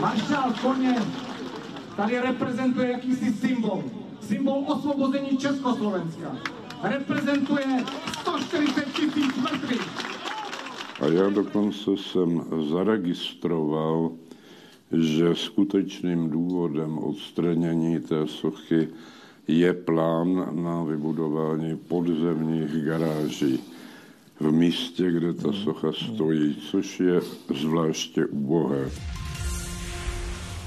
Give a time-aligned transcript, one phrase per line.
[0.00, 0.94] Maršál koně
[1.96, 3.84] tady reprezentuje jakýsi symbol.
[4.20, 6.36] Symbol osvobození Československa.
[6.82, 7.84] Reprezentuje
[8.20, 10.10] 140 tisíc mrtvých.
[11.00, 14.10] A já dokonce jsem zaregistroval,
[14.92, 18.88] že skutečným důvodem odstranění té sochy
[19.48, 23.60] je plán na vybudování podzemních garáží
[24.40, 27.20] v místě, kde ta socha stojí, což je
[27.54, 28.90] zvláště ubohé.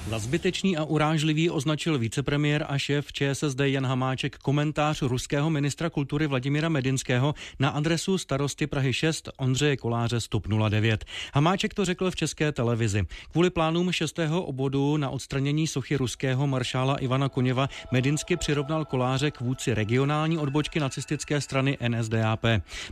[0.10, 6.28] Za zbytečný a urážlivý označil vicepremiér a šéf ČSSD Jan Hamáček komentář ruského ministra kultury
[6.28, 11.06] Vladimíra Medinského na adresu starosty Prahy 6 Ondřeje Koláře Stup 09.
[11.34, 13.04] Hamáček to řekl v české televizi.
[13.32, 19.42] Kvůli plánům šestého obodu na odstranění sochy ruského maršála Ivana Koněva Medinsky přirovnal Koláře k
[19.42, 22.46] vůdci regionální odbočky nacistické strany NSDAP.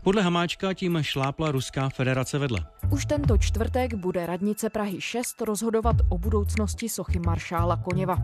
[0.04, 2.66] Podle Hamáčka tím šlápla Ruská federace vedle.
[2.92, 8.18] Už tento čtvrtek bude radnice Prahy 6 rozhodovat o budoucnosti sochy maršála Koněva.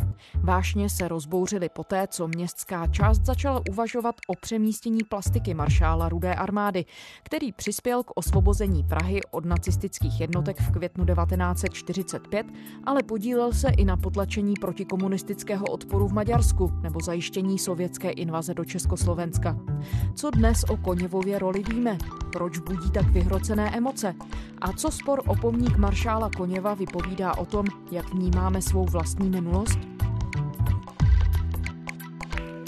[0.43, 6.85] Vášně se rozbouřily poté, co městská část začala uvažovat o přemístění plastiky maršála Rudé armády,
[7.23, 12.45] který přispěl k osvobození Prahy od nacistických jednotek v květnu 1945,
[12.83, 18.65] ale podílel se i na potlačení protikomunistického odporu v Maďarsku nebo zajištění sovětské invaze do
[18.65, 19.57] Československa.
[20.15, 21.97] Co dnes o Koněvově roli víme?
[22.31, 24.15] Proč budí tak vyhrocené emoce?
[24.61, 29.79] A co spor o pomník maršála Koněva vypovídá o tom, jak vnímáme svou vlastní minulost?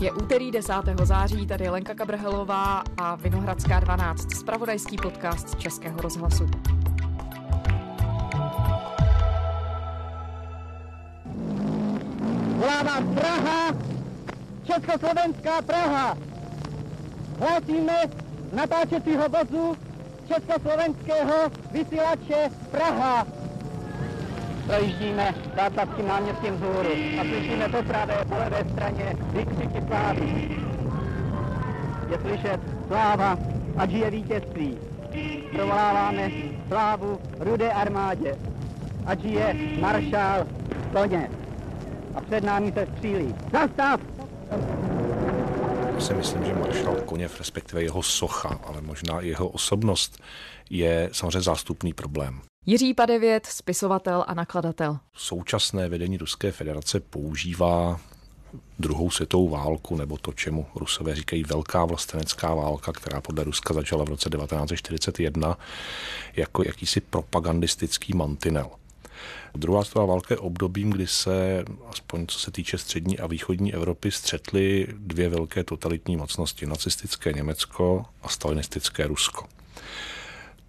[0.02, 0.74] Je úterý 10.
[1.04, 6.46] září, tady Lenka Kabrhelová a Vinohradská 12, spravodajský podcast Českého rozhlasu.
[12.56, 13.76] Volává Praha,
[14.64, 16.18] Československá Praha.
[17.40, 18.02] Hlásíme
[18.54, 19.78] natáčecího vozu
[20.28, 21.36] Československého
[21.72, 23.26] vysílače Praha.
[24.70, 26.90] Projíždíme Václavským náměstím vzhůru
[27.20, 30.50] a slyšíme to právě po levé straně výkřiky slávy.
[32.10, 33.38] Je slyšet sláva
[33.78, 34.78] a žije vítězství.
[35.56, 36.32] Provoláváme
[36.68, 38.38] slávu rudé armádě.
[39.06, 40.46] Ať žije maršál
[40.94, 41.30] koně.
[42.16, 43.36] A před námi se střílí.
[43.54, 44.00] Zastav!
[46.00, 50.22] Si myslím, že maršál Koněv, respektive jeho socha, ale možná i jeho osobnost,
[50.70, 52.42] je samozřejmě zástupný problém.
[52.70, 54.98] Jiří Padevět, spisovatel a nakladatel.
[55.14, 58.00] Současné vedení Ruské federace používá
[58.80, 64.04] druhou světovou válku, nebo to, čemu Rusové říkají velká vlastenecká válka, která podle Ruska začala
[64.06, 65.58] v roce 1941,
[66.36, 68.70] jako jakýsi propagandistický mantinel.
[69.56, 74.12] Druhá světová válka je obdobím, kdy se, aspoň co se týče střední a východní Evropy,
[74.12, 79.48] střetly dvě velké totalitní mocnosti, nacistické Německo a stalinistické Rusko.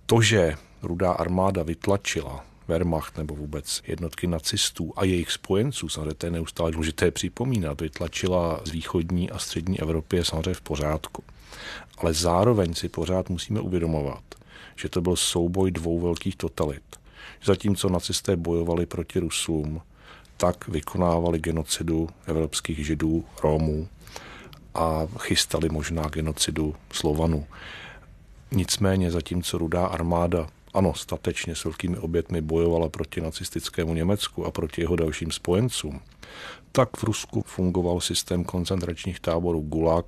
[0.06, 6.26] To, že rudá armáda vytlačila Wehrmacht nebo vůbec jednotky nacistů a jejich spojenců, samozřejmě to
[6.26, 11.22] je neustále důležité připomínat, vytlačila z východní a střední Evropy je samozřejmě v pořádku.
[11.98, 14.22] Ale zároveň si pořád musíme uvědomovat,
[14.76, 16.82] že to byl souboj dvou velkých totalit.
[17.44, 19.82] Zatímco nacisté bojovali proti Rusům,
[20.36, 23.88] tak vykonávali genocidu evropských židů, Rómů
[24.74, 27.46] a chystali možná genocidu Slovanů.
[28.52, 34.80] Nicméně zatímco rudá armáda ano, statečně s velkými obětmi bojovala proti nacistickému Německu a proti
[34.80, 36.00] jeho dalším spojencům,
[36.72, 40.06] tak v Rusku fungoval systém koncentračních táborů Gulag.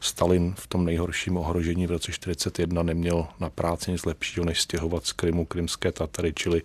[0.00, 5.06] Stalin v tom nejhorším ohrožení v roce 1941 neměl na práci nic lepšího, než stěhovat
[5.06, 6.62] z Krymu krymské Tatary, čili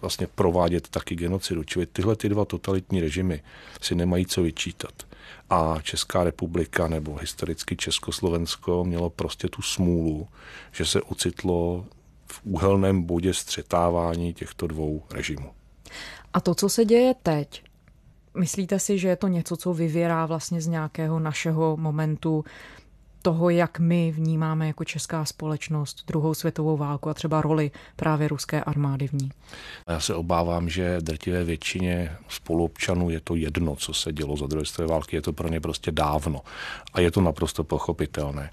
[0.00, 1.64] vlastně provádět taky genocidu.
[1.64, 3.42] Čili tyhle ty dva totalitní režimy
[3.80, 4.92] si nemají co vyčítat.
[5.50, 10.28] A Česká republika nebo historicky Československo mělo prostě tu smůlu,
[10.72, 11.84] že se ocitlo
[12.30, 15.50] v úhelném bodě střetávání těchto dvou režimů.
[16.32, 17.62] A to, co se děje teď,
[18.38, 22.44] myslíte si, že je to něco, co vyvěrá vlastně z nějakého našeho momentu
[23.22, 28.64] toho, jak my vnímáme jako česká společnost druhou světovou válku a třeba roli právě ruské
[28.64, 29.30] armády v ní?
[29.88, 34.66] Já se obávám, že drtivé většině spoluobčanů je to jedno, co se dělo za druhé
[34.66, 36.40] světové války, je to pro ně prostě dávno
[36.92, 38.50] a je to naprosto pochopitelné.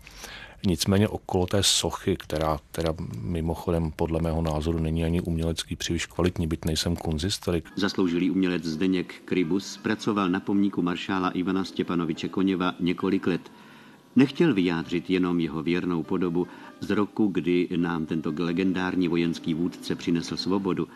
[0.66, 6.48] Nicméně okolo té sochy, která teda mimochodem podle mého názoru není ani umělecký příliš kvalitní,
[6.48, 7.70] byť nejsem konzistorik.
[7.76, 13.52] Zasloužilý umělec Zdeněk Kribus pracoval na pomníku maršála Ivana Stěpanoviče Koněva několik let.
[14.16, 16.48] Nechtěl vyjádřit jenom jeho věrnou podobu
[16.80, 20.88] z roku, kdy nám tento legendární vojenský vůdce přinesl svobodu.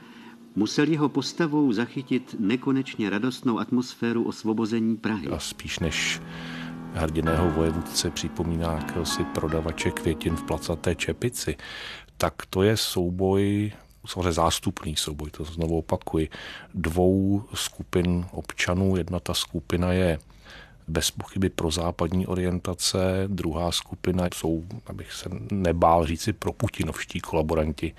[0.56, 5.28] Musel jeho postavou zachytit nekonečně radostnou atmosféru osvobození Prahy.
[5.28, 6.22] A spíš než
[6.94, 11.56] hrdiného vojevůdce připomíná jakéhosi prodavače květin v placaté čepici,
[12.18, 13.72] tak to je souboj
[14.08, 16.30] samozřejmě zástupný souboj, to znovu opakuji,
[16.74, 18.96] dvou skupin občanů.
[18.96, 20.20] Jedna ta skupina je
[20.88, 27.94] bez pochyby pro západní orientace, druhá skupina jsou, abych se nebál říci, pro putinovští kolaboranti.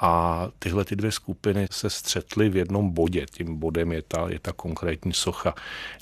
[0.00, 3.26] A tyhle ty dvě skupiny se střetly v jednom bodě.
[3.30, 5.54] Tím bodem je ta, je ta konkrétní socha.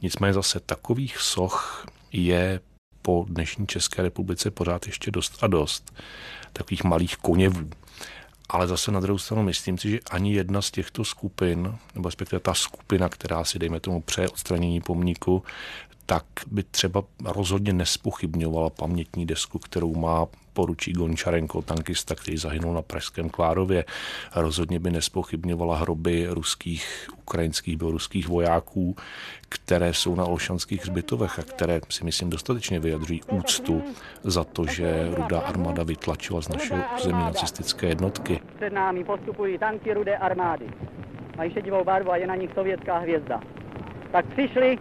[0.02, 2.60] Nicméně zase takových soch je
[3.02, 5.92] po dnešní České republice pořád ještě dost a dost.
[6.52, 7.70] Takových malých koněvů.
[8.48, 12.40] Ale zase na druhou stranu myslím si, že ani jedna z těchto skupin, nebo respektive
[12.40, 15.42] ta skupina, která si, dejme tomu, přeje odstranění pomníku,
[16.10, 22.82] tak by třeba rozhodně nespochybňovala pamětní desku, kterou má poručí Gončarenko, tankista, který zahynul na
[22.82, 23.84] Pražském Klárově.
[24.34, 28.96] Rozhodně by nespochybňovala hroby ruských, ukrajinských, běloruských vojáků,
[29.48, 33.82] které jsou na Olšanských zbytovech a které si myslím dostatečně vyjadřují úctu
[34.22, 38.40] za to, že rudá armáda vytlačila z našeho zemí nacistické jednotky.
[38.56, 40.66] Před námi postupují tanky rudé armády.
[41.36, 43.40] Mají šedivou barvu a je na nich sovětská hvězda.
[44.12, 44.78] Tak přišli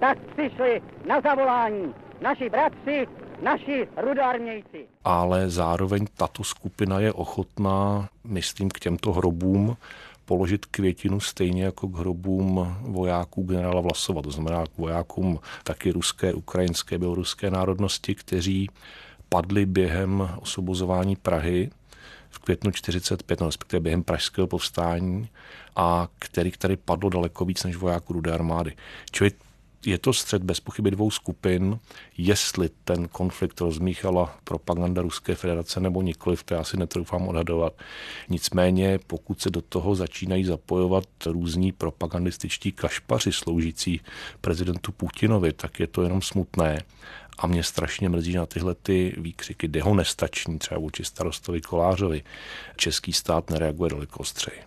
[0.00, 3.06] tak přišli na zavolání naši bratři,
[3.42, 4.86] naši rudárnějci.
[5.04, 9.76] Ale zároveň tato skupina je ochotná, myslím, k těmto hrobům
[10.24, 16.34] položit květinu stejně jako k hrobům vojáků generála Vlasova, to znamená k vojákům taky ruské,
[16.34, 18.70] ukrajinské, běloruské národnosti, kteří
[19.28, 21.70] padli během osvobozování Prahy
[22.30, 25.28] v květnu 45, no, respektive během pražského povstání
[25.76, 28.72] a který tady padlo daleko víc než vojáků Rudé armády.
[29.10, 29.30] Čili
[29.86, 31.78] je to střed bez pochyby dvou skupin.
[32.18, 37.72] Jestli ten konflikt rozmíchala propaganda Ruské federace nebo nikoliv, to já si netroufám odhadovat.
[38.28, 44.00] Nicméně, pokud se do toho začínají zapojovat různí propagandističtí kašpaři sloužící
[44.40, 46.82] prezidentu Putinovi, tak je to jenom smutné.
[47.38, 52.22] A mě strašně mrzí na tyhle ty výkřiky dehonestační, třeba vůči starostovi Kolářovi.
[52.76, 54.60] Český stát nereaguje daleko ostřeji.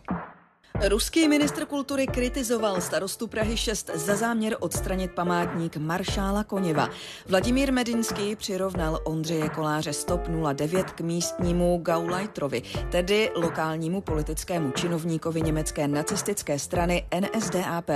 [0.81, 6.89] Ruský ministr kultury kritizoval starostu Prahy 6 za záměr odstranit památník maršála Koněva.
[7.27, 10.21] Vladimír Medinský přirovnal Ondřeje Koláře Stop
[10.53, 12.61] 09 k místnímu Gaulajtrovi,
[12.91, 17.89] tedy lokálnímu politickému činovníkovi německé nacistické strany NSDAP.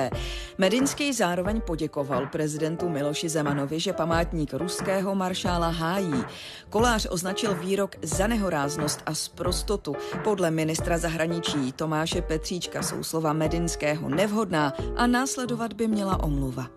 [0.57, 6.23] Medinský zároveň poděkoval prezidentu Miloši Zemanovi, že památník ruského maršála hájí.
[6.69, 9.95] Kolář označil výrok za nehoráznost a sprostotu.
[10.23, 16.67] Podle ministra zahraničí Tomáše Petříčka Slovíčka jsou slova Medinského nevhodná a následovat by měla omluva.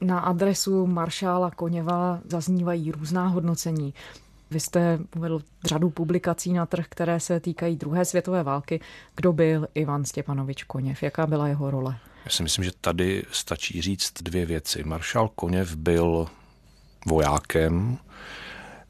[0.00, 3.94] Na adresu maršála Koněva zaznívají různá hodnocení.
[4.50, 8.80] Vy jste uvedl řadu publikací na trh, které se týkají druhé světové války.
[9.16, 11.02] Kdo byl Ivan Stěpanovič Koněv?
[11.02, 11.98] Jaká byla jeho role?
[12.24, 14.84] Já si myslím, že tady stačí říct dvě věci.
[14.84, 16.26] Maršál Koněv byl
[17.06, 17.98] vojákem,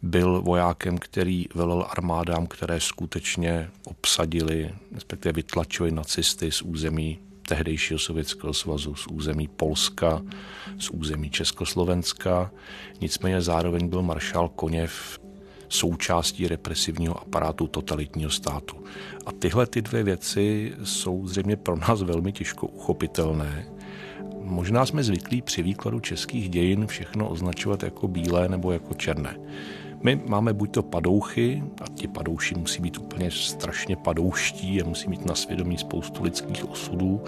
[0.03, 7.19] byl vojákem, který velel armádám, které skutečně obsadili, respektive vytlačili nacisty z území
[7.49, 10.23] tehdejšího Sovětského svazu, z území Polska,
[10.79, 12.51] z území Československa.
[13.01, 15.19] Nicméně zároveň byl maršál Koněv
[15.69, 18.85] součástí represivního aparátu totalitního státu.
[19.27, 23.67] A tyhle ty dvě věci jsou zřejmě pro nás velmi těžko uchopitelné.
[24.41, 29.37] Možná jsme zvyklí při výkladu českých dějin všechno označovat jako bílé nebo jako černé.
[30.03, 35.09] My máme buď to padouchy, a ti padouši musí být úplně strašně padouští a musí
[35.09, 37.21] mít na svědomí spoustu lidských osudů,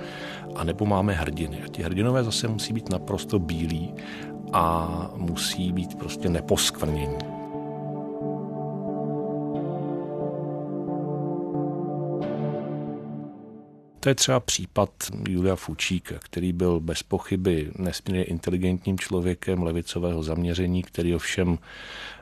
[0.57, 1.63] anebo máme hrdiny.
[1.65, 3.95] A ti hrdinové zase musí být naprosto bílí
[4.53, 7.34] a musí být prostě neposkvrnění.
[14.05, 14.91] To je třeba případ
[15.29, 21.59] Julia Fučíka, který byl bez pochyby nesmírně inteligentním člověkem levicového zaměření, který ovšem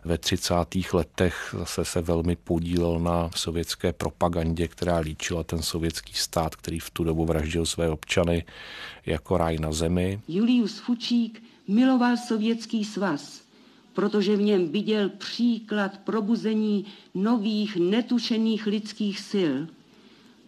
[0.04, 0.54] ve 30.
[0.92, 6.90] letech zase se velmi podílel na sovětské propagandě, která líčila ten sovětský stát, který v
[6.90, 8.44] tu dobu vraždil své občany
[9.06, 10.20] jako ráj na zemi.
[10.28, 13.42] Julius Fučík miloval sovětský svaz,
[13.92, 16.84] protože v něm viděl příklad probuzení
[17.14, 19.56] nových netušených lidských sil–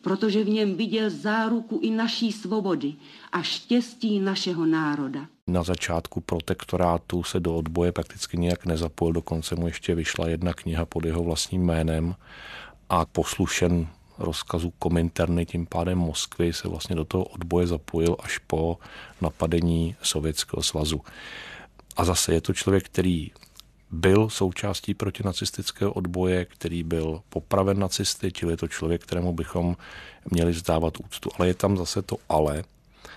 [0.04, 2.94] protože v něm viděl záruku i naší svobody
[3.32, 5.26] a štěstí našeho národa.
[5.46, 10.84] Na začátku protektorátu se do odboje prakticky nějak nezapojil, dokonce mu ještě vyšla jedna kniha
[10.84, 12.14] pod jeho vlastním jménem
[12.88, 13.86] a poslušen
[14.18, 18.78] rozkazu Kominterny, tím pádem Moskvy, se vlastně do toho odboje zapojil až po
[19.20, 21.00] napadení Sovětského svazu.
[21.96, 23.30] A zase je to člověk, který
[23.94, 29.76] byl součástí protinacistického odboje, který byl popraven nacisty, čili je to člověk, kterému bychom
[30.30, 31.30] měli vzdávat úctu.
[31.38, 32.64] Ale je tam zase to ale,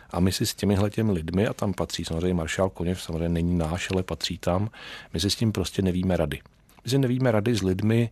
[0.10, 3.58] a my si s těmihle těmi lidmi, a tam patří samozřejmě maršál Koněv, samozřejmě není
[3.58, 4.70] náš, ale patří tam,
[5.14, 6.40] my si s tím prostě nevíme rady.
[6.84, 8.10] My si nevíme rady s lidmi,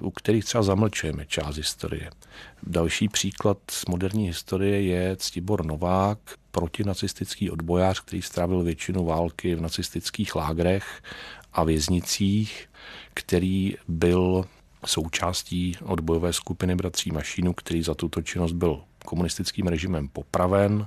[0.00, 2.10] u kterých třeba zamlčujeme část historie.
[2.62, 6.18] Další příklad z moderní historie je Ctibor Novák,
[6.50, 11.02] protinacistický odbojář, který strávil většinu války v nacistických lágrech
[11.52, 12.68] a věznicích,
[13.14, 14.44] který byl
[14.86, 20.86] součástí odbojové skupiny bratří Mašínu, který za tuto činnost byl komunistickým režimem popraven,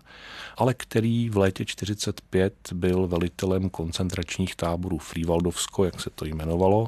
[0.57, 6.87] ale který v létě 45 byl velitelem koncentračních táborů Frývaldovsko, jak se to jmenovalo,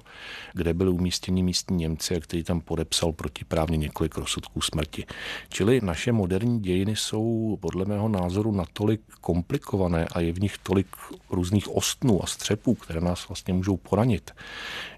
[0.54, 5.06] kde byli umístěni místní Němci a který tam podepsal protiprávně několik rozsudků smrti.
[5.50, 10.88] Čili naše moderní dějiny jsou podle mého názoru natolik komplikované a je v nich tolik
[11.30, 14.32] různých ostnů a střepů, které nás vlastně můžou poranit,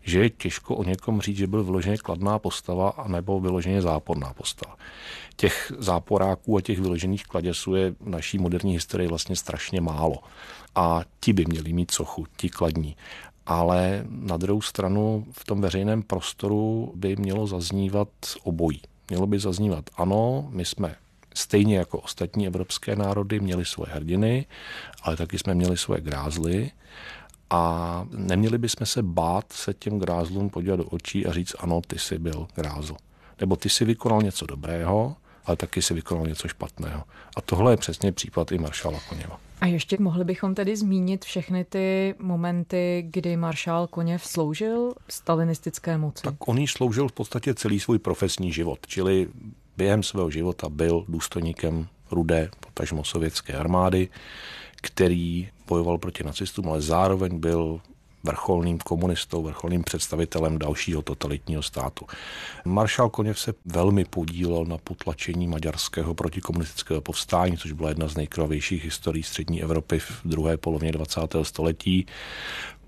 [0.08, 4.76] že je těžko o někom říct, že byl vyloženě kladná postava nebo vyloženě záporná postava.
[5.36, 10.16] Těch záporáků a těch vyložených kladěsů je v naší moderní historii vlastně strašně málo.
[10.76, 12.96] A ti by měli mít sochu, ti kladní.
[13.46, 18.10] Ale na druhou stranu v tom veřejném prostoru by mělo zaznívat
[18.44, 18.82] obojí.
[19.10, 20.96] Mělo by zaznívat, ano, my jsme
[21.36, 24.46] stejně jako ostatní evropské národy měli svoje hrdiny,
[25.02, 26.72] ale taky jsme měli svoje grázly
[27.50, 32.00] a neměli bychom se bát se těm grázlům podívat do očí a říct, ano, ty
[32.00, 32.96] jsi byl grázl.
[33.40, 37.04] Nebo ty jsi vykonal něco dobrého, ale taky si vykonal něco špatného.
[37.38, 39.40] A tohle je přesně případ i maršála Koněva.
[39.62, 46.24] A ještě mohli bychom tedy zmínit všechny ty momenty, kdy maršál Koněv sloužil stalinistické moci.
[46.24, 49.28] Tak on jí sloužil v podstatě celý svůj profesní život, čili
[49.78, 54.10] během svého života byl důstojníkem rudé, potažmo sovětské armády,
[54.76, 57.82] který bojoval proti nacistům, ale zároveň byl
[58.24, 62.06] vrcholným komunistou, vrcholným představitelem dalšího totalitního státu.
[62.66, 68.84] Maršál Koněv se velmi podílel na potlačení maďarského protikomunistického povstání, což byla jedna z nejkrvavějších
[68.84, 71.22] historií střední Evropy v druhé polovině 20.
[71.44, 72.06] století.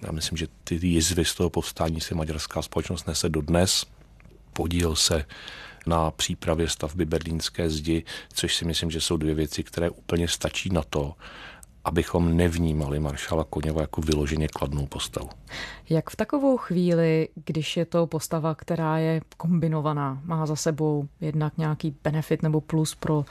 [0.01, 3.85] Já myslím, že ty jizvy z toho povstání si maďarská společnost nese dodnes.
[4.53, 5.25] Podílel se
[5.87, 10.69] na přípravě stavby berlínské zdi, což si myslím, že jsou dvě věci, které úplně stačí
[10.69, 11.13] na to,
[11.85, 15.29] abychom nevnímali maršala Koněva jako vyloženě kladnou postavu.
[15.89, 21.57] Jak v takovou chvíli, když je to postava, která je kombinovaná, má za sebou jednak
[21.57, 23.25] nějaký benefit nebo plus pro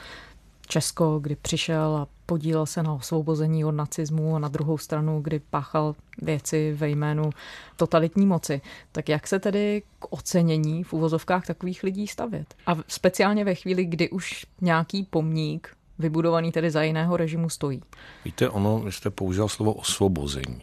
[0.67, 5.39] Česko, kdy přišel a podílel se na osvobození od nacismu a na druhou stranu, kdy
[5.39, 7.29] páchal věci ve jménu
[7.75, 8.61] totalitní moci.
[8.91, 12.55] Tak jak se tedy k ocenění v uvozovkách takových lidí stavět?
[12.67, 17.81] A speciálně ve chvíli, kdy už nějaký pomník vybudovaný tedy za jiného režimu stojí.
[18.25, 20.61] Víte, ono, vy jste použil slovo osvobození.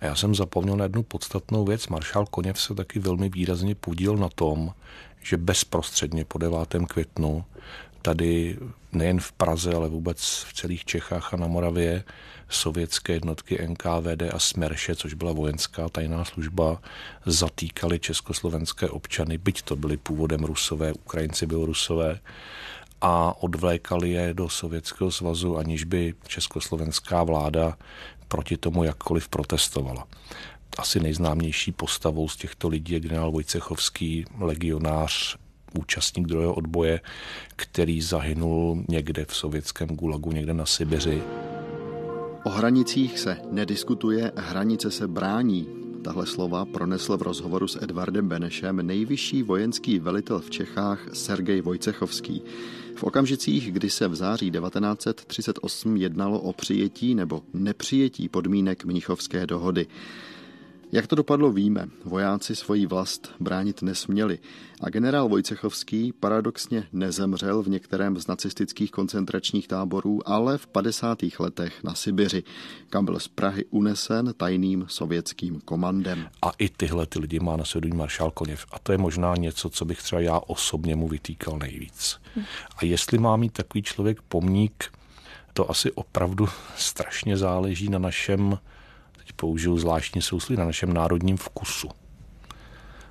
[0.00, 1.88] A já jsem zapomněl na jednu podstatnou věc.
[1.88, 4.74] Maršál Koněv se taky velmi výrazně podíl na tom,
[5.22, 6.58] že bezprostředně po 9.
[6.88, 7.44] květnu
[8.02, 8.58] tady
[8.92, 12.04] nejen v Praze, ale vůbec v celých Čechách a na Moravě
[12.48, 16.80] sovětské jednotky NKVD a Smerše, což byla vojenská tajná služba,
[17.26, 22.20] zatýkali československé občany, byť to byli původem Rusové, Ukrajinci, Bělorusové,
[23.06, 27.76] a odvlékali je do Sovětského svazu, aniž by československá vláda
[28.28, 30.06] proti tomu jakkoliv protestovala.
[30.78, 35.36] Asi nejznámější postavou z těchto lidí je generál Vojcechovský, legionář,
[35.78, 37.00] účastník druhého odboje,
[37.56, 41.22] který zahynul někde v sovětském gulagu, někde na Sibiři.
[42.44, 45.83] O hranicích se nediskutuje, hranice se brání.
[46.04, 52.42] Tahle slova pronesl v rozhovoru s Edvardem Benešem nejvyšší vojenský velitel v Čechách Sergej Vojcechovský.
[52.96, 59.86] V okamžicích, kdy se v září 1938 jednalo o přijetí nebo nepřijetí podmínek Mnichovské dohody.
[60.92, 61.88] Jak to dopadlo, víme.
[62.04, 64.38] Vojáci svoji vlast bránit nesměli.
[64.80, 71.18] A generál Vojcechovský paradoxně nezemřel v některém z nacistických koncentračních táborů, ale v 50.
[71.38, 72.42] letech na Sibiři,
[72.90, 76.28] kam byl z Prahy unesen tajným sovětským komandem.
[76.42, 78.66] A i tyhle ty lidi má na svědomí maršál Koněv.
[78.72, 82.20] A to je možná něco, co bych třeba já osobně mu vytýkal nejvíc.
[82.76, 84.92] A jestli má mít takový člověk pomník,
[85.52, 88.58] to asi opravdu strašně záleží na našem
[89.36, 91.88] použiju zvláštní sously na našem národním vkusu.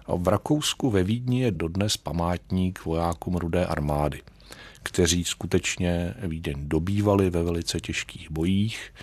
[0.05, 4.21] A v Rakousku ve Vídni je dodnes památník vojákům rudé armády,
[4.83, 8.93] kteří skutečně Vídeň dobývali ve velice těžkých bojích.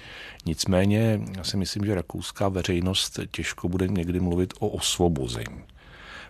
[0.47, 5.65] Nicméně já si myslím, že rakouská veřejnost těžko bude někdy mluvit o osvobození,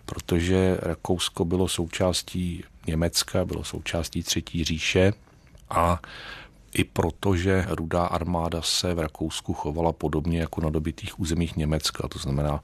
[0.05, 5.13] protože Rakousko bylo součástí Německa, bylo součástí Třetí říše
[5.69, 6.01] a
[6.73, 12.07] i proto, že rudá armáda se v Rakousku chovala podobně jako na dobitých územích Německa,
[12.07, 12.63] to znamená,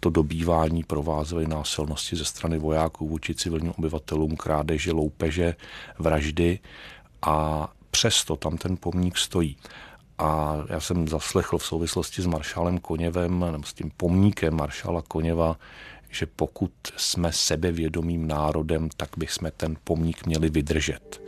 [0.00, 5.54] to dobývání provázely násilnosti ze strany vojáků vůči civilním obyvatelům, krádeže, loupeže,
[5.98, 6.58] vraždy
[7.22, 9.56] a přesto tam ten pomník stojí.
[10.18, 15.58] A já jsem zaslechl v souvislosti s maršálem Koněvem, nebo s tím pomníkem maršála Koněva,
[16.10, 21.22] že pokud jsme sebevědomým národem, tak bychom ten pomník měli vydržet.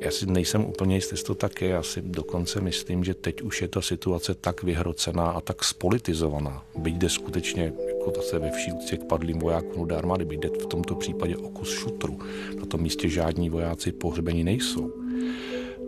[0.00, 1.68] Já si nejsem úplně jistý, jestli to tak je.
[1.68, 6.64] Já si dokonce myslím, že teď už je ta situace tak vyhrocená a tak spolitizovaná.
[6.78, 10.48] Byť jde skutečně jako zase ve vší úctě k padlým vojákům do armády, byť jde
[10.48, 12.18] v tomto případě o kus šutru.
[12.60, 14.92] Na tom místě žádní vojáci pohřbení nejsou.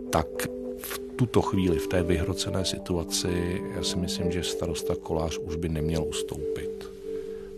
[0.09, 0.27] Tak
[0.77, 5.69] v tuto chvíli, v té vyhrocené situaci, já si myslím, že starosta Kolář už by
[5.69, 6.91] neměl ustoupit.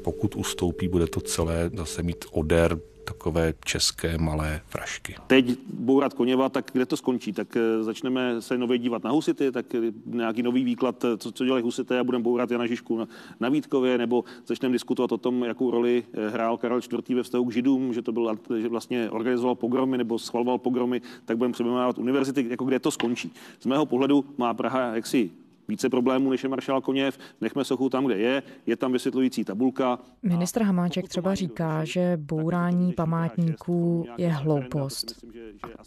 [0.01, 5.15] Pokud ustoupí, bude to celé zase mít oder takové české malé frašky.
[5.27, 7.33] Teď bourat Koněva, tak kde to skončí?
[7.33, 11.31] Tak eh, začneme se nově dívat na husity, tak eh, nějaký nový výklad, eh, co,
[11.31, 13.07] co dělají husité a budeme bourat Jana Žižku na,
[13.39, 17.15] na Vítkově, nebo začneme diskutovat o tom, jakou roli hrál Karel IV.
[17.15, 21.38] ve vztahu k Židům, že to byl, že vlastně organizoval pogromy nebo schvaloval pogromy, tak
[21.38, 23.31] budeme přeměnávat univerzity, jako kde to skončí.
[23.60, 25.31] Z mého pohledu má Praha jaksi
[25.67, 27.17] více problémů, než je maršál Koněv.
[27.41, 28.43] Nechme sochu tam, kde je.
[28.65, 30.00] Je tam vysvětlující tabulka.
[30.24, 35.25] Ministr Hamáček třeba říká, že bourání památníků je hloupost.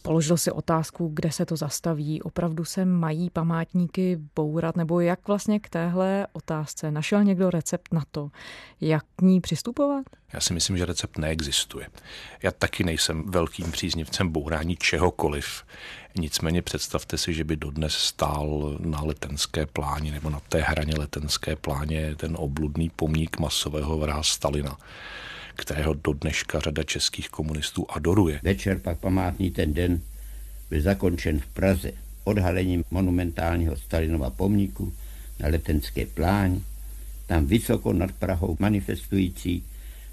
[0.03, 2.23] Položil si otázku, kde se to zastaví.
[2.23, 8.03] Opravdu se mají památníky bourat, nebo jak vlastně k téhle otázce našel někdo recept na
[8.11, 8.31] to,
[8.81, 10.05] jak k ní přistupovat?
[10.33, 11.87] Já si myslím, že recept neexistuje.
[12.43, 15.63] Já taky nejsem velkým příznivcem bourání čehokoliv.
[16.19, 21.57] Nicméně představte si, že by dodnes stál na letenské pláni nebo na té hraně letenské
[21.57, 24.79] pláně ten obludný pomník masového vraha Stalina
[25.57, 28.41] kterého do dneška řada českých komunistů adoruje.
[28.43, 30.01] Večer pak památný ten den
[30.71, 31.93] byl zakončen v Praze
[32.25, 34.93] odhalením monumentálního Stalinova pomníku
[35.41, 36.63] na letenské pláni.
[37.27, 39.65] Tam vysoko nad Prahou manifestující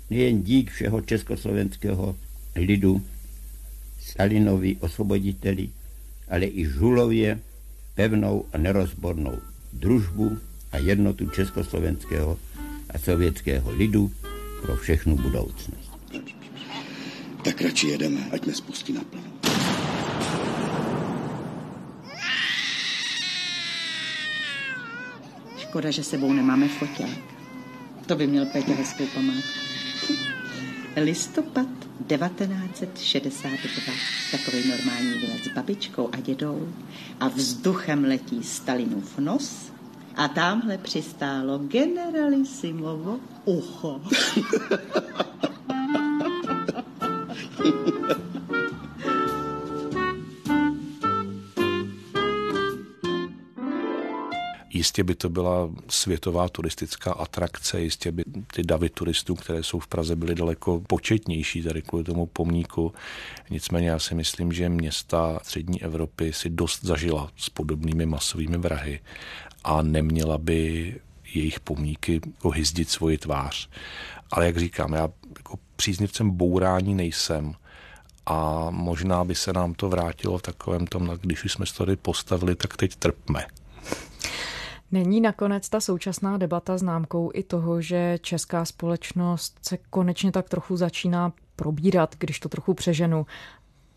[0.10, 2.16] nejen dík všeho československého
[2.56, 3.02] lidu
[4.00, 5.70] Stalinovi osvoboditeli,
[6.30, 7.40] ale i Žulově
[7.96, 9.38] pevnou a nerozbornou
[9.74, 10.38] družbu
[10.72, 12.40] a jednotu československého
[12.90, 14.12] a sovětského lidu
[14.62, 15.92] pro všechnu budoucnost.
[17.44, 19.28] Tak radši jedeme, ať nespustí naplno.
[25.58, 27.20] Škoda, že sebou nemáme foťák.
[28.06, 29.73] To by měl Peťa hezkou památku.
[30.96, 31.68] Listopad
[32.08, 33.94] 1962.
[34.32, 36.74] Takový normální výlet s babičkou a dědou
[37.20, 39.72] a vzduchem letí Stalinův nos
[40.16, 44.02] a tamhle přistálo generalisimovo ucho.
[54.84, 59.88] Jistě by to byla světová turistická atrakce, jistě by ty davy turistů, které jsou v
[59.88, 62.94] Praze, byly daleko početnější tady kvůli tomu pomníku.
[63.50, 69.00] Nicméně já si myslím, že města střední Evropy si dost zažila s podobnými masovými vrahy
[69.64, 70.96] a neměla by
[71.34, 73.70] jejich pomníky ohyzdit svoji tvář.
[74.32, 77.54] Ale jak říkám, já jako příznivcem bourání nejsem
[78.26, 82.56] a možná by se nám to vrátilo v takovém tom, když jsme se tady postavili,
[82.56, 83.46] tak teď trpme.
[84.94, 90.78] Není nakonec ta současná debata známkou i toho, že česká společnost se konečně tak trochu
[90.78, 93.26] začíná probírat, když to trochu přeženu,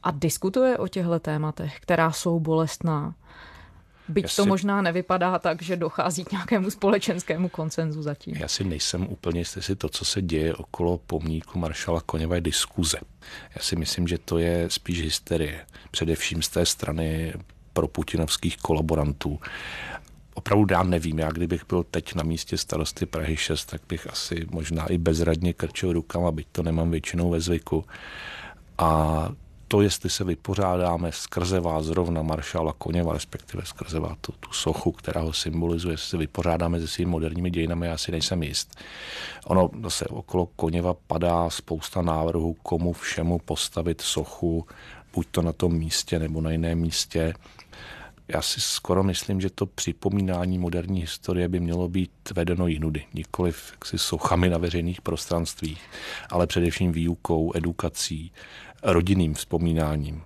[0.02, 3.14] a diskutuje o těchto tématech, která jsou bolestná.
[4.08, 8.36] Byť já to si, možná nevypadá tak, že dochází k nějakému společenskému koncenzu zatím.
[8.36, 12.40] Já si nejsem úplně jistý, si to, co se děje okolo pomníku maršala Koněva, je
[12.40, 12.98] diskuze.
[13.56, 15.66] Já si myslím, že to je spíš hysterie.
[15.90, 17.34] Především z té strany
[17.72, 19.38] pro putinovských kolaborantů
[20.36, 21.18] opravdu já nevím.
[21.18, 25.52] Já kdybych byl teď na místě starosty Prahy 6, tak bych asi možná i bezradně
[25.52, 27.84] krčil rukama, byť to nemám většinou ve zvyku.
[28.78, 29.28] A
[29.68, 34.92] to, jestli se vypořádáme skrze vás zrovna maršála Koněva, respektive skrze vás tu, tu sochu,
[34.92, 38.78] která ho symbolizuje, jestli se vypořádáme se svými moderními dějinami, já si nejsem jist.
[39.46, 44.66] Ono zase okolo Koněva padá spousta návrhů, komu všemu postavit sochu,
[45.14, 47.34] buď to na tom místě nebo na jiném místě
[48.28, 53.72] já si skoro myslím, že to připomínání moderní historie by mělo být vedeno jinudy, nikoliv
[53.84, 55.82] si sochami na veřejných prostranstvích,
[56.30, 58.32] ale především výukou, edukací,
[58.82, 60.22] rodinným vzpomínáním.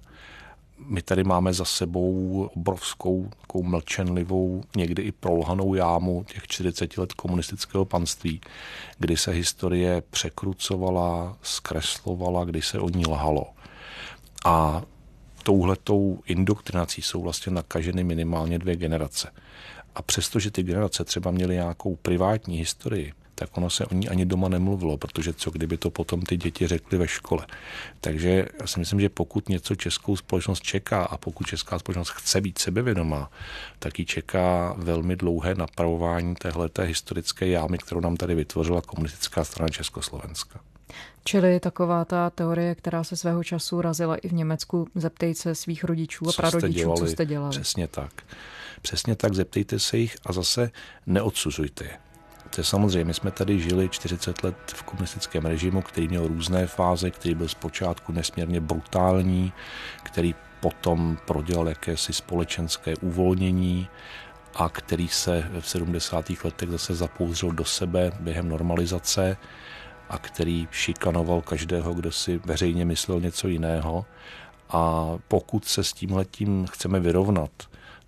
[0.86, 7.12] My tady máme za sebou obrovskou, takovou mlčenlivou, někdy i prolhanou jámu těch 40 let
[7.12, 8.40] komunistického panství,
[8.98, 13.46] kdy se historie překrucovala, zkreslovala, kdy se o ní lhalo.
[14.44, 14.82] A
[15.42, 19.32] touhletou indoktrinací jsou vlastně nakaženy minimálně dvě generace.
[19.94, 24.26] A přestože ty generace třeba měly nějakou privátní historii, tak ono se o ní ani
[24.26, 27.46] doma nemluvilo, protože co kdyby to potom ty děti řekly ve škole.
[28.00, 32.40] Takže já si myslím, že pokud něco českou společnost čeká a pokud česká společnost chce
[32.40, 33.30] být sebevědomá,
[33.78, 39.68] tak ji čeká velmi dlouhé napravování téhleté historické jámy, kterou nám tady vytvořila komunistická strana
[39.68, 40.60] Československa.
[41.24, 45.84] Čili taková ta teorie, která se svého času razila i v Německu, zeptej se svých
[45.84, 47.50] rodičů a prarodičů, dělali, co jste dělali.
[47.50, 48.12] Přesně tak.
[48.82, 50.70] Přesně tak, zeptejte se jich a zase
[51.06, 51.98] neodsuzujte je.
[52.54, 56.66] To je samozřejmě, my jsme tady žili 40 let v komunistickém režimu, který měl různé
[56.66, 59.52] fáze, který byl zpočátku nesmírně brutální,
[60.02, 63.88] který potom prodělal jakési společenské uvolnění
[64.54, 66.30] a který se v 70.
[66.44, 69.36] letech zase zapouzřil do sebe během normalizace
[70.10, 74.04] a který šikanoval každého, kdo si veřejně myslel něco jiného.
[74.68, 77.50] A pokud se s tímhletím chceme vyrovnat,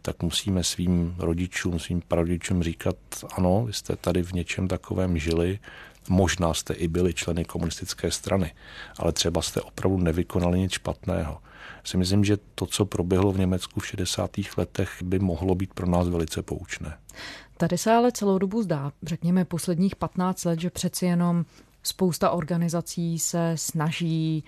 [0.03, 2.97] tak musíme svým rodičům, svým prarodičům říkat,
[3.37, 5.59] ano, vy jste tady v něčem takovém žili,
[6.09, 8.55] možná jste i byli členy komunistické strany,
[8.99, 11.39] ale třeba jste opravdu nevykonali nic špatného.
[11.85, 14.31] Si myslím, že to, co proběhlo v Německu v 60.
[14.57, 16.99] letech, by mohlo být pro nás velice poučné.
[17.57, 21.45] Tady se ale celou dobu zdá, řekněme posledních 15 let, že přeci jenom
[21.83, 24.45] spousta organizací se snaží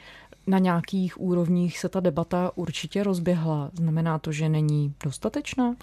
[0.47, 3.71] na nějakých úrovních se ta debata určitě rozběhla.
[3.73, 5.75] Znamená to, že není dostatečná?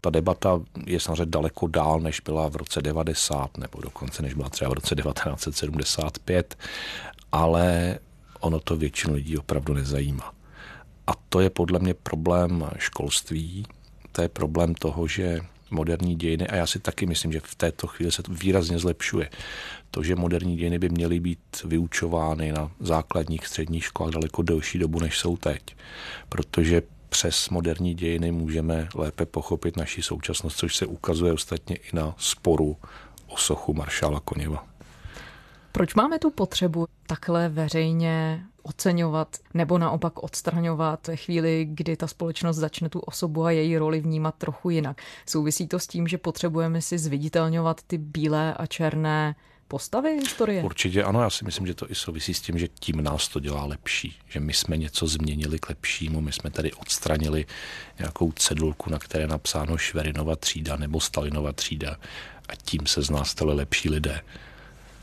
[0.00, 4.48] Ta debata je samozřejmě daleko dál, než byla v roce 90, nebo dokonce než byla
[4.48, 6.56] třeba v roce 1975,
[7.32, 7.98] ale
[8.40, 10.32] ono to většinu lidí opravdu nezajímá.
[11.06, 13.66] A to je podle mě problém školství,
[14.12, 17.86] to je problém toho, že moderní dějiny, a já si taky myslím, že v této
[17.86, 19.30] chvíli se to výrazně zlepšuje.
[19.90, 25.00] To, že moderní dějiny by měly být vyučovány na základních středních školách daleko delší dobu,
[25.00, 25.76] než jsou teď.
[26.28, 32.14] Protože přes moderní dějiny můžeme lépe pochopit naši současnost, což se ukazuje ostatně i na
[32.18, 32.76] sporu
[33.26, 34.66] o sochu maršála Koněva.
[35.72, 42.88] Proč máme tu potřebu takhle veřejně oceňovat nebo naopak odstraňovat chvíli, kdy ta společnost začne
[42.88, 45.02] tu osobu a její roli vnímat trochu jinak?
[45.26, 49.34] Souvisí to s tím, že potřebujeme si zviditelňovat ty bílé a černé
[49.68, 50.62] postavy historie?
[50.62, 53.40] Určitě ano, já si myslím, že to i souvisí s tím, že tím nás to
[53.40, 57.46] dělá lepší, že my jsme něco změnili k lepšímu, my jsme tady odstranili
[57.98, 61.96] nějakou cedulku, na které je napsáno Šverinova třída nebo Stalinova třída
[62.48, 64.20] a tím se z nás stali lepší lidé.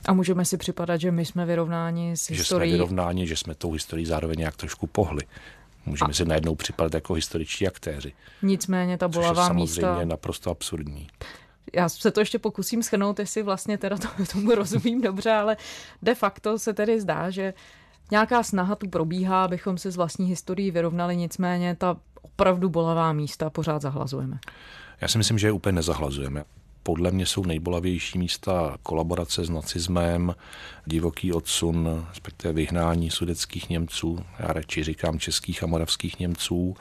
[0.08, 2.38] A můžeme si připadat, že my jsme vyrovnáni s historií.
[2.38, 5.22] Že jsme vyrovnáni, že jsme tou historií zároveň nějak trošku pohli.
[5.86, 6.14] Můžeme a...
[6.14, 8.14] si najednou připadat jako historičtí aktéři.
[8.42, 9.54] Nicméně ta bolavá místa...
[9.54, 9.82] místa...
[9.82, 11.08] samozřejmě naprosto absurdní.
[11.74, 15.58] Já se to ještě pokusím schrnout, jestli vlastně teda to, tomu rozumím dobře, ale
[16.02, 17.54] de facto se tedy zdá, že
[18.12, 23.50] nějaká snaha tu probíhá, abychom se z vlastní historií vyrovnali, nicméně ta opravdu bolavá místa
[23.50, 24.40] pořád zahlazujeme.
[25.02, 26.44] Já si myslím, že je úplně nezahlazujeme
[26.88, 30.36] podle mě jsou nejbolavější místa kolaborace s nacismem,
[30.86, 36.76] divoký odsun, respektive vyhnání sudeckých Němců, já radši říkám českých a moravských Němců.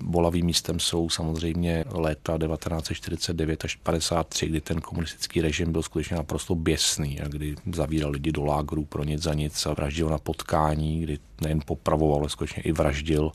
[0.00, 6.54] Bolavým místem jsou samozřejmě léta 1949 až 53, kdy ten komunistický režim byl skutečně naprosto
[6.54, 11.00] běsný a kdy zavíral lidi do lágrů pro nic za nic a vraždil na potkání,
[11.00, 13.32] kdy nejen popravoval, ale skutečně i vraždil.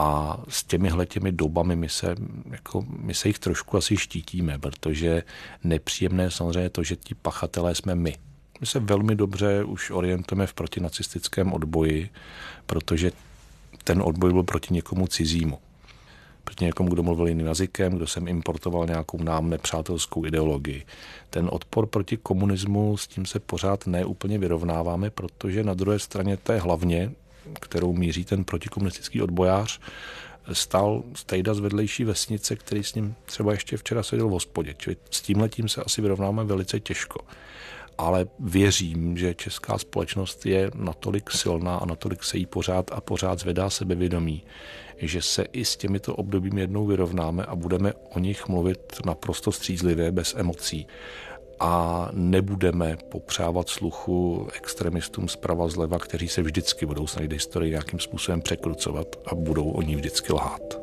[0.00, 2.16] A s těmihle těmi dobami my se,
[2.50, 5.22] jako, my se jich trošku asi štítíme, protože
[5.64, 8.16] nepříjemné je samozřejmě to, že ti pachatelé jsme my.
[8.60, 12.10] My se velmi dobře už orientujeme v protinacistickém odboji,
[12.66, 13.12] protože
[13.84, 15.58] ten odboj byl proti někomu cizímu.
[16.44, 20.86] Proti někomu, kdo mluvil jiným jazykem, kdo sem importoval nějakou nám nepřátelskou ideologii.
[21.30, 26.58] Ten odpor proti komunismu, s tím se pořád neúplně vyrovnáváme, protože na druhé straně té
[26.58, 27.12] hlavně
[27.60, 29.80] kterou míří ten protikomunistický odbojář,
[30.52, 34.74] stál stejda z vedlejší vesnice, který s ním třeba ještě včera seděl v hospodě.
[34.78, 37.20] Čili s tímhletím se asi vyrovnáme velice těžko.
[37.98, 43.38] Ale věřím, že česká společnost je natolik silná a natolik se jí pořád a pořád
[43.38, 44.42] zvedá sebevědomí,
[44.98, 50.12] že se i s těmito obdobími jednou vyrovnáme a budeme o nich mluvit naprosto střízlivě,
[50.12, 50.86] bez emocí
[51.60, 58.40] a nebudeme popřávat sluchu extremistům zprava zleva, kteří se vždycky budou snažit historii nějakým způsobem
[58.40, 60.80] překrucovat a budou o ní vždycky lhát.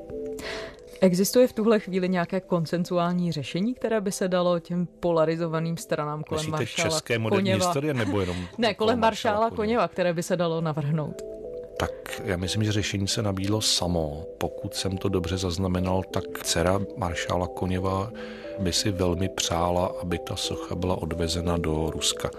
[1.02, 6.40] Existuje v tuhle chvíli nějaké koncensuální řešení, které by se dalo těm polarizovaným stranám kolem
[6.46, 7.66] Myslíte maršála české moderní Koněva?
[7.66, 11.37] historie nebo jenom Ne, kolem maršála Koněva, které by se dalo navrhnout.
[11.78, 14.26] Tak já myslím, že řešení se nabídlo samo.
[14.38, 18.12] Pokud jsem to dobře zaznamenal, tak dcera maršála Koněva
[18.60, 22.30] by si velmi přála, aby ta socha byla odvezena do Ruska.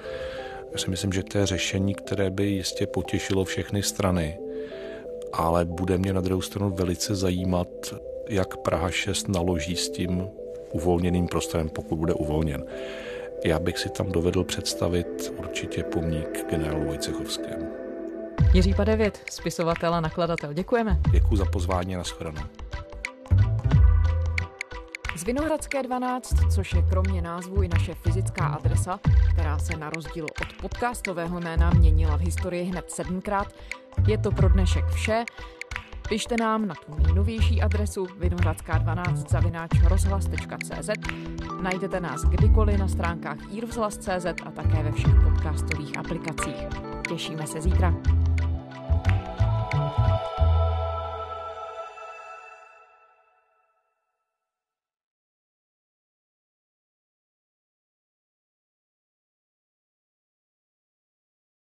[0.73, 4.39] Já si myslím, že to je řešení, které by jistě potěšilo všechny strany,
[5.33, 7.69] ale bude mě na druhou stranu velice zajímat,
[8.29, 10.29] jak Praha 6 naloží s tím
[10.73, 12.65] uvolněným prostorem, pokud bude uvolněn.
[13.45, 17.78] Já bych si tam dovedl představit určitě pomník generálu Vojcechovskému.
[18.53, 20.53] Jiří Padevět, spisovatel a nakladatel.
[20.53, 20.99] Děkujeme.
[21.11, 22.43] Děkuji za pozvání a nashledanou.
[25.17, 29.01] Z Vinohradské 12, což je kromě názvu i naše fyzická adresa,
[29.33, 33.49] která se na rozdíl od podcastového jména měnila v historii hned sedmkrát,
[34.07, 35.25] je to pro dnešek vše.
[36.09, 40.91] Pište nám na tu nejnovější adresu vinohradská12 zavináč rozhlas.cz.
[41.63, 46.67] Najdete nás kdykoliv na stránkách iRozhlas.cz a také ve všech podcastových aplikacích.
[47.09, 47.95] Těšíme se zítra.